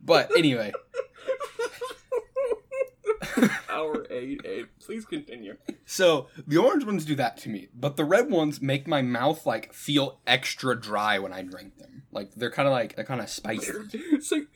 [0.00, 0.72] But anyway,
[3.68, 4.66] Power aid aid.
[4.80, 5.56] Please continue.
[5.86, 9.46] so the orange ones do that to me, but the red ones make my mouth
[9.46, 12.02] like feel extra dry when I drink them.
[12.12, 13.72] Like they're kind of like they're kind of spicy.
[14.30, 14.48] Like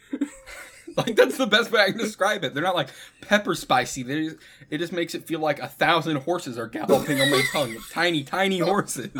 [1.16, 2.54] that's the best way I can describe it.
[2.54, 2.88] They're not like
[3.20, 4.02] pepper spicy.
[4.02, 4.36] They just,
[4.70, 7.76] it just makes it feel like a thousand horses are galloping on my tongue.
[7.90, 9.10] Tiny, tiny horses.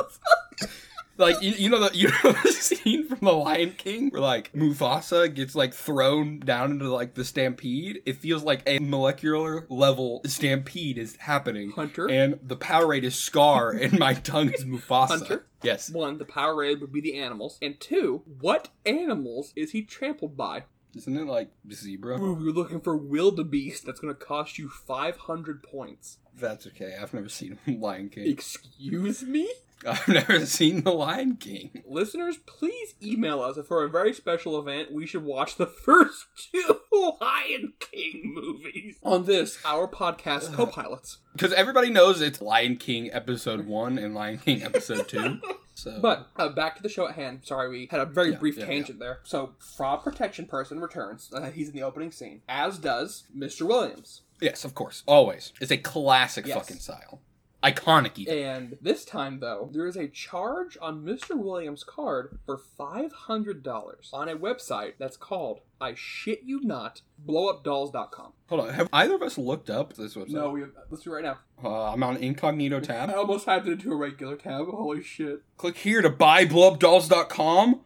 [1.19, 4.51] Like you, you know the you know the scene from The Lion King where like
[4.55, 8.03] Mufasa gets like thrown down into like the stampede.
[8.07, 11.71] It feels like a molecular level stampede is happening.
[11.73, 12.09] Hunter?
[12.11, 15.09] and the Powerade is Scar, and my tongue is Mufasa.
[15.09, 15.47] Hunter?
[15.63, 15.91] Yes.
[15.91, 20.65] one, the Powerade would be the animals, and two, what animals is he trampled by?
[20.95, 22.21] Isn't it like zebra?
[22.21, 23.87] Ooh, you're looking for wildebeest.
[23.87, 26.19] That's going to cost you 500 points.
[26.39, 26.97] That's okay.
[27.01, 28.27] I've never seen Lion King.
[28.27, 29.51] Excuse me?
[29.87, 31.83] I've never seen The Lion King.
[31.87, 36.81] Listeners, please email us for a very special event we should watch the first two
[37.21, 41.19] Lion King movies on this, our podcast co-pilots.
[41.33, 45.41] Because everybody knows it's Lion King episode one and Lion King episode two.
[45.83, 47.41] So, But uh, back to the show at hand.
[47.43, 49.19] Sorry, we had a very Yeah, brief yeah, tangent there.
[49.25, 51.31] So, fraud protection person returns.
[51.35, 53.67] Uh, he's in the opening scene, as does Mr.
[53.67, 54.23] Williams.
[54.41, 55.53] yes, of course, always.
[55.61, 56.57] It's a classic Yes.
[56.59, 57.21] fucking style,
[57.63, 58.39] iconic even.
[58.39, 61.37] And this time, though, there is a charge on Mr.
[61.37, 68.33] Williams' card for $500 on a website that's called, I shit you not, blowupdolls.com.
[68.49, 70.31] Hold on, have either of us looked up this website?
[70.31, 71.39] No, we have, let's do it right now.
[71.63, 73.11] Uh, I'm on incognito tab.
[73.11, 74.67] I almost typed it into a regular tab.
[74.67, 75.43] Holy shit.
[75.57, 77.81] Click here to buy blowupdolls.com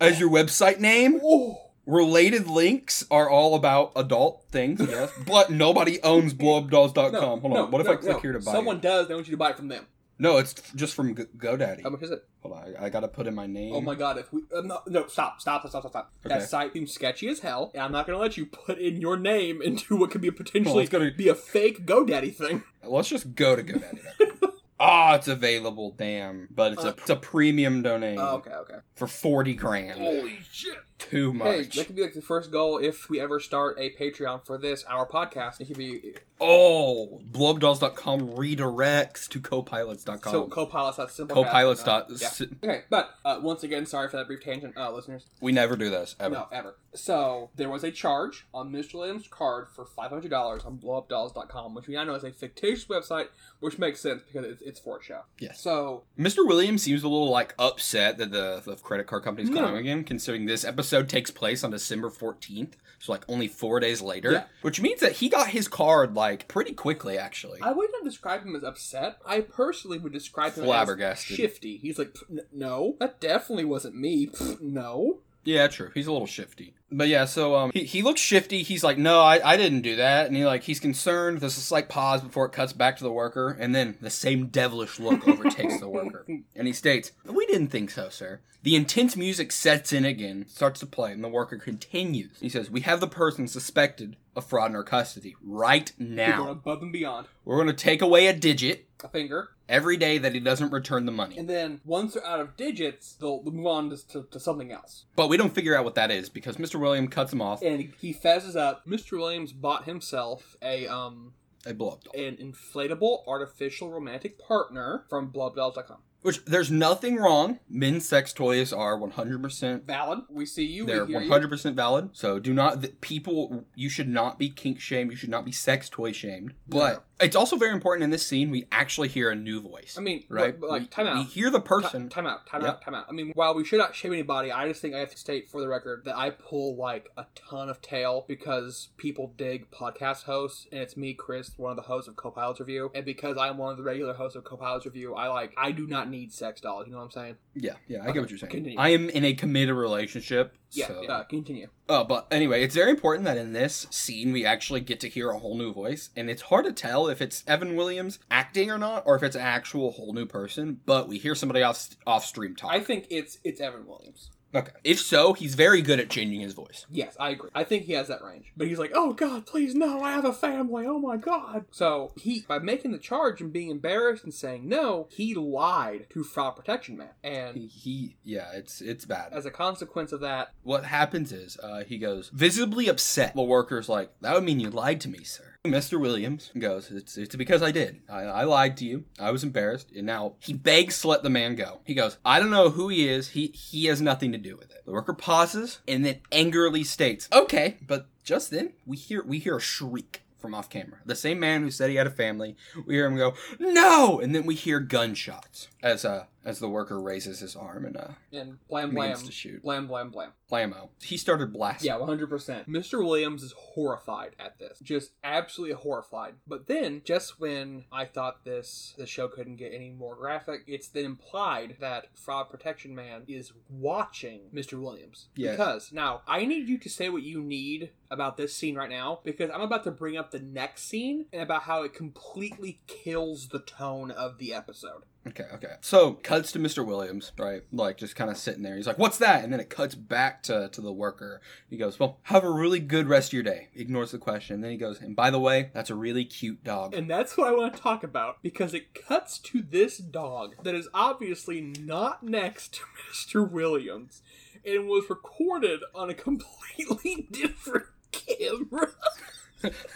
[0.00, 1.20] as your website name.
[1.22, 7.12] Oh, Related links are all about adult things, yes, but nobody owns blowupdolls.com.
[7.12, 8.52] no, Hold on, no, what if no, I click here to buy?
[8.52, 8.82] Someone it?
[8.82, 9.08] does.
[9.08, 9.86] They want you to buy it from them.
[10.18, 11.82] No, it's just from Go- GoDaddy.
[11.82, 12.22] How much is it?
[12.42, 13.74] Hold on, I, I gotta put in my name.
[13.74, 14.18] Oh my god!
[14.18, 16.12] If we uh, no, no stop stop stop stop stop.
[16.24, 16.38] Okay.
[16.38, 19.16] That site seems sketchy as hell, and I'm not gonna let you put in your
[19.16, 22.62] name into what could be a potentially Well, gonna- be a fake GoDaddy thing.
[22.84, 23.98] Let's just go to GoDaddy.
[24.82, 25.94] Ah, it's available.
[25.98, 28.76] Damn, but it's a it's a premium domain Oh, okay, okay.
[28.94, 30.00] for forty grand.
[30.00, 30.78] Holy shit!
[31.00, 31.74] Too Hey, much.
[31.76, 34.84] that could be like the first goal if we ever start a Patreon for this,
[34.84, 35.60] our podcast.
[35.60, 40.32] It could be oh, blowupdolls.com redirects to copilots.com.
[40.32, 40.96] so copilots.
[40.96, 41.44] That's simple.
[41.44, 42.20] Copilots.
[42.20, 42.46] yeah.
[42.70, 45.26] Okay, but uh, once again, sorry for that brief tangent, uh, listeners.
[45.40, 46.34] We never do this ever.
[46.34, 46.76] No, ever.
[46.94, 48.94] So there was a charge on Mr.
[48.94, 52.86] Williams' card for five hundred dollars on blowupdolls.com, which we now know is a fictitious
[52.86, 53.26] website,
[53.60, 55.20] which makes sense because it's, it's for a show.
[55.38, 55.60] Yes.
[55.60, 56.46] So Mr.
[56.46, 59.60] Williams seems a little like upset that the, the credit card company's No.
[59.60, 64.02] calling again, considering this episode takes place on December 14th, so like only four days
[64.02, 64.32] later.
[64.32, 64.44] Yeah.
[64.62, 67.60] Which means that he got his card like pretty quickly, actually.
[67.62, 69.18] I would not describe him as upset.
[69.26, 71.36] I personally would describe him as Flabbergasted.
[71.36, 71.76] shifty.
[71.78, 74.26] He's like, n- no, that definitely wasn't me.
[74.26, 75.20] Pff, no.
[75.44, 75.90] Yeah, true.
[75.94, 76.74] He's a little shifty.
[76.92, 78.62] But yeah, so um he, he looks shifty.
[78.62, 80.26] He's like, No, I, I didn't do that.
[80.26, 81.40] And he like he's concerned.
[81.40, 84.46] There's a slight pause before it cuts back to the worker, and then the same
[84.46, 86.26] devilish look overtakes the worker.
[86.56, 88.40] And he states, We didn't think so, sir.
[88.62, 92.38] The intense music sets in again, starts to play, and the worker continues.
[92.40, 96.16] He says, We have the person suspected of fraud in our custody right We're going
[96.16, 96.50] now.
[96.50, 97.28] above and beyond.
[97.44, 99.50] We're gonna take away a digit A finger.
[99.68, 101.38] every day that he doesn't return the money.
[101.38, 105.04] And then once they're out of digits, they'll move on to, to, something else.
[105.16, 106.78] But we don't figure out what that is because Mr.
[106.80, 107.62] William cuts him off.
[107.62, 108.86] And he fezzes up.
[108.86, 109.12] Mr.
[109.18, 111.32] Williams bought himself a um
[111.66, 112.14] A blow up doll.
[112.14, 115.98] an inflatable artificial romantic partner from blowupdolls.com.
[116.22, 117.60] Which there's nothing wrong.
[117.66, 119.84] Men's sex toys are 100%.
[119.84, 120.18] Valid.
[120.28, 120.84] We see you.
[120.84, 121.30] They're we hear you.
[121.30, 122.10] 100% valid.
[122.12, 125.12] So do not, people, you should not be kink shamed.
[125.12, 126.52] You should not be sex toy shamed.
[126.68, 129.96] But it's also very important in this scene, we actually hear a new voice.
[129.98, 130.42] I mean, right?
[130.44, 130.60] right?
[130.60, 131.16] But, like, we, time out.
[131.16, 132.08] we hear the person.
[132.08, 132.70] time out, time Yep.
[132.70, 133.06] out, time out.
[133.08, 135.48] I mean, while we should not shame anybody, I just think I have to state
[135.48, 140.24] for the record that I pull like a ton of tail because people dig podcast
[140.24, 143.58] hosts, and it's me, Chris, one of the hosts of Copilots Review, and because I'm
[143.58, 146.60] one of the regular hosts of Copilots Review, I like I do not need sex
[146.60, 146.86] dolls.
[146.86, 147.36] You know what I'm saying?
[147.54, 148.50] yeah, yeah, I Okay, get what you're saying.
[148.50, 148.78] continue.
[148.78, 150.54] I am in a committed relationship.
[150.72, 150.86] Yeah.
[150.86, 151.66] so- Uh, continue.
[151.92, 155.30] Oh, but anyway, it's very important that in this scene we actually get to hear
[155.30, 158.78] a whole new voice, and it's hard to tell if it's Evan Williams acting or
[158.78, 160.78] not, or if it's an actual whole new person.
[160.86, 162.70] But we hear somebody off off stream talk.
[162.70, 164.30] I think it's it's Evan Williams.
[164.54, 166.86] Okay, if so, he's very good at changing his voice.
[166.90, 167.50] Yes, I agree.
[167.54, 168.52] I think he has that range.
[168.56, 170.86] But he's like, oh God, please no, I have a family.
[170.86, 171.64] Oh my God.
[171.70, 176.24] So he, by making the charge and being embarrassed and saying no, he lied to
[176.24, 177.10] Fraud Protection Man.
[177.22, 179.32] And He, he yeah, it's it's bad.
[179.32, 183.34] as a consequence of that, What happens is uh, he goes visibly upset.
[183.34, 186.00] The worker's like, "That would mean you lied to me, sir." Mr.
[186.00, 188.00] Williams goes, "It's it's because I did.
[188.08, 189.04] I, I lied to you.
[189.18, 191.80] I was embarrassed, and now he begs to let the man go.
[191.84, 193.28] He goes, "I don't know who he is.
[193.28, 197.28] He he has nothing to do with it." The worker pauses and then angrily states,
[197.30, 201.00] "Okay," but just then we hear we hear a shriek from off camera.
[201.04, 202.56] The same man who said he had a family.
[202.86, 207.00] We hear him go, "No!" and then we hear gunshots as uh as the worker
[207.00, 209.62] raises his arm and uh and blam blam, to shoot.
[209.62, 210.32] blam blam blam.
[210.50, 210.88] Blammo.
[211.00, 211.86] He started blasting.
[211.86, 212.66] Yeah, 100%.
[212.66, 213.04] Mr.
[213.04, 214.78] Williams is horrified at this.
[214.80, 216.34] Just absolutely horrified.
[216.46, 220.88] But then, just when I thought this the show couldn't get any more graphic, it's
[220.88, 224.80] then implied that Fraud Protection Man is watching Mr.
[224.80, 225.28] Williams.
[225.36, 225.52] Yeah.
[225.52, 229.20] Because, now, I need you to say what you need about this scene right now,
[229.24, 233.48] because I'm about to bring up the next scene and about how it completely kills
[233.48, 235.02] the tone of the episode.
[235.26, 235.74] Okay, okay.
[235.82, 236.84] So cuts to Mr.
[236.84, 237.62] Williams, right?
[237.72, 238.76] Like just kind of sitting there.
[238.76, 241.42] He's like, "What's that?" And then it cuts back to to the worker.
[241.68, 244.54] He goes, "Well, have a really good rest of your day." Ignores the question.
[244.54, 247.36] And then he goes, "And by the way, that's a really cute dog." And that's
[247.36, 251.60] what I want to talk about because it cuts to this dog that is obviously
[251.60, 252.80] not next to
[253.12, 253.48] Mr.
[253.48, 254.22] Williams
[254.64, 258.88] and was recorded on a completely different camera.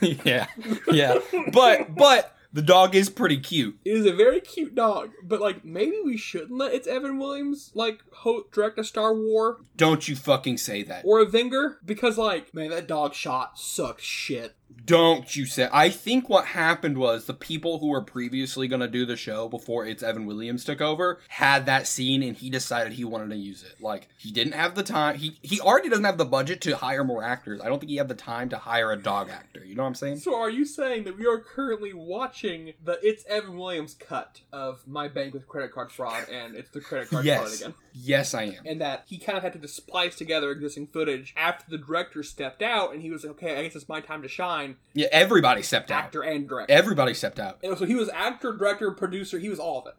[0.03, 0.49] yeah,
[0.93, 1.19] yeah.
[1.51, 3.77] But but the dog is pretty cute.
[3.85, 7.73] It is a very cute dog, but like maybe we shouldn't let it's Evan Williams
[7.75, 11.03] like ho- direct a Star War Don't you fucking say that.
[11.05, 14.55] or a Vinger because like man that dog shot sucked shit.
[14.87, 15.69] Don't you say.
[15.73, 19.49] I think what happened was the people who were previously going to do the show
[19.49, 23.37] before it's Evan Williams took over had that scene and he decided he wanted to
[23.37, 23.81] use it.
[23.81, 25.17] Like he didn't have the time.
[25.17, 27.61] He he already doesn't have the budget to hire more actors.
[27.63, 29.65] I don't think he had the time to hire a dog actor.
[29.65, 30.19] You know what I'm saying?
[30.19, 34.87] So are you saying that we are currently watching the it's Evan Williams cut of
[34.87, 37.61] My Bank with Credit Card Fraud and it's the credit card fraud Yes.
[37.61, 37.75] again?
[37.95, 38.63] Yes, I am.
[38.67, 42.23] and that he kind of had to just splice together existing footage after the director
[42.25, 44.64] stepped out, and he was like, "Okay, I guess it's my time to shine."
[44.95, 46.05] Yeah, everybody stepped out.
[46.05, 46.73] Actor and director.
[46.73, 47.59] Everybody stepped out.
[47.63, 49.39] and so he was actor, director, producer.
[49.39, 49.95] He was all of it.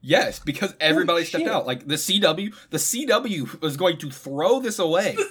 [0.00, 1.52] Yes, because everybody Holy stepped shit.
[1.52, 1.66] out.
[1.66, 5.16] Like the CW, the CW was going to throw this away.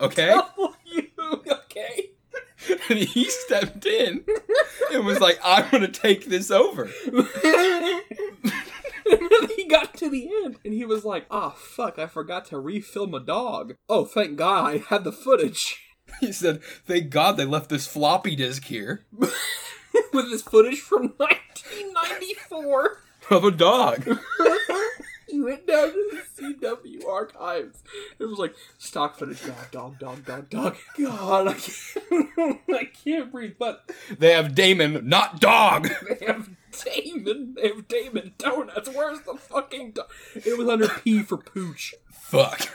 [0.00, 0.26] Okay.
[0.28, 2.10] CW, okay.
[2.88, 4.24] and he stepped in
[4.92, 6.86] and was like, I'm gonna take this over.
[9.56, 13.16] he got to the end, and he was like, "Ah, fuck, I forgot to refilm
[13.16, 13.74] a dog.
[13.88, 15.80] Oh, thank God, I had the footage."
[16.20, 22.98] He said, "Thank God they left this floppy disk here With this footage from 1994.
[23.30, 24.04] of a dog."
[25.26, 26.22] he went down to the
[26.54, 27.82] CW archives.
[28.18, 30.76] It was like stock footage, dog, dog, dog, dog, dog.
[30.98, 33.54] God, I can't, I can't breathe.
[33.58, 35.88] But They have Damon, not dog.
[36.08, 36.48] they have
[36.84, 37.54] Damon.
[37.56, 38.88] They have Damon Donuts.
[38.90, 40.10] Where's the fucking dog?
[40.36, 41.94] It was under P for pooch.
[42.12, 42.70] Fuck.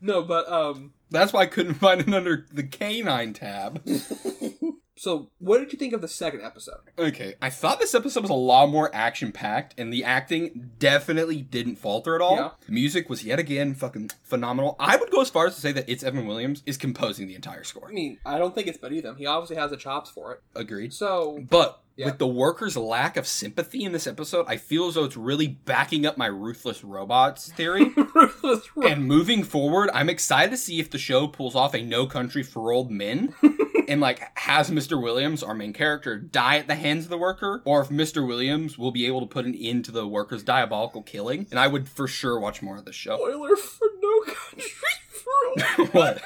[0.00, 0.93] no, but um.
[1.10, 3.82] That's why I couldn't find it under the canine tab.
[4.96, 6.78] So, what did you think of the second episode?
[6.98, 11.42] Okay, I thought this episode was a lot more action packed, and the acting definitely
[11.42, 12.36] didn't falter at all.
[12.36, 12.50] Yeah.
[12.66, 14.76] The music was yet again fucking phenomenal.
[14.78, 17.34] I would go as far as to say that it's Evan Williams is composing the
[17.34, 17.88] entire score.
[17.88, 19.16] I mean, I don't think it's beneath him.
[19.16, 20.40] He obviously has the chops for it.
[20.54, 20.92] Agreed.
[20.92, 22.06] So, But Yeah.
[22.06, 25.46] with the workers' lack of sympathy in this episode, I feel as though it's really
[25.48, 27.84] backing up my ruthless robots theory.
[28.14, 31.82] Ruthless Ro- and moving forward, I'm excited to see if the show pulls off a
[31.82, 33.34] No Country for Old Men
[33.88, 35.00] and like has Mr.
[35.00, 38.26] Williams, our main character, die at the hands of the worker, or if Mr.
[38.26, 41.46] Williams will be able to put an end to the worker's diabolical killing.
[41.50, 43.16] And I would for sure watch more of the show.
[43.16, 44.70] spoiler for No Country
[45.08, 46.22] for Old what?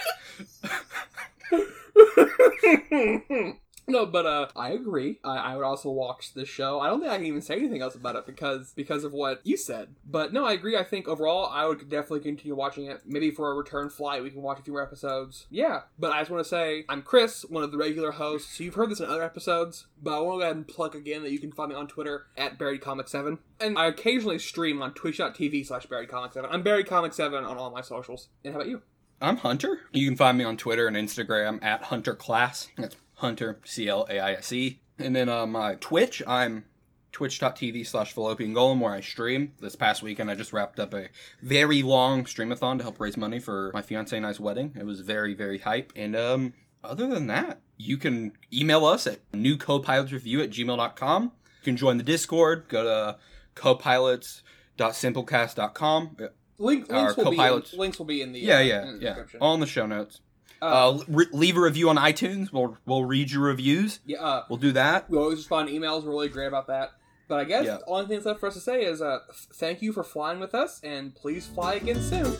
[3.88, 5.18] no, but uh, I agree.
[5.24, 6.80] I, I would also watch this show.
[6.80, 9.40] I don't think I can even say anything else about it because because of what
[9.44, 9.96] you said.
[10.04, 10.76] But no, I agree.
[10.76, 13.02] I think overall, I would definitely continue watching it.
[13.06, 15.46] Maybe for a return flight, we can watch a few more episodes.
[15.50, 18.58] Yeah, but I just want to say I'm Chris, one of the regular hosts.
[18.58, 20.94] So you've heard this in other episodes, but I want to go ahead and plug
[20.94, 24.94] again that you can find me on Twitter at BuriedComic7, and I occasionally stream on
[24.94, 26.46] Twitch.tv slash BuriedComic7.
[26.50, 28.28] I'm BuriedComic7 on all my socials.
[28.44, 28.82] And how about you?
[29.20, 29.80] I'm Hunter.
[29.92, 32.68] You can find me on Twitter and Instagram at Hunter Claise.
[32.76, 34.80] That's Hunter C L A I S E.
[34.98, 36.64] And then uh, my Twitch, I'm
[37.12, 39.52] twitch.tv slash fallopian golem where I stream.
[39.60, 41.08] This past weekend I just wrapped up a
[41.42, 44.74] very long streamathon to help raise money for my fiance and I's wedding.
[44.78, 45.92] It was very, very hype.
[45.96, 46.54] And um
[46.84, 51.22] other than that, you can email us at newcopilotsreview at gmail.com.
[51.24, 53.16] You can join the Discord, go to
[53.60, 56.16] copilots.simplecast.com.
[56.60, 58.98] Link, Our links, will be in, links will be in the Yeah, uh, yeah, in
[58.98, 59.08] the yeah.
[59.10, 59.40] description.
[59.40, 60.20] All in the show notes.
[60.60, 60.64] Uh,
[60.98, 62.52] Uh, re- leave a review on iTunes.
[62.52, 64.00] We'll we'll read your reviews.
[64.06, 65.08] yeah, uh, We'll do that.
[65.10, 66.04] we always respond to emails.
[66.04, 66.92] We're really great about that.
[67.28, 67.76] But I guess Yeah.
[67.78, 69.18] the only thing that's left for us to say is uh,
[69.54, 72.36] thank you for flying with us, and please fly again soon.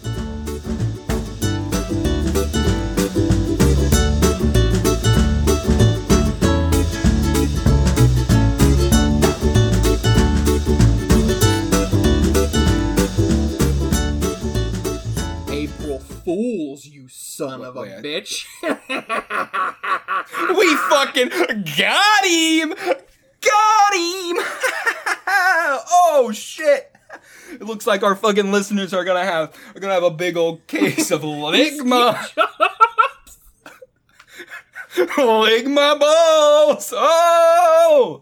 [16.29, 18.45] Fools, you son of a Wait, bitch.
[20.59, 22.69] we fucking got him.
[23.41, 24.37] Got him.
[25.27, 26.95] oh shit.
[27.51, 30.67] It looks like our fucking listeners are gonna have are gonna have a big old
[30.67, 32.13] case of ligma.
[34.95, 36.93] ligma balls.
[36.95, 38.17] Oh.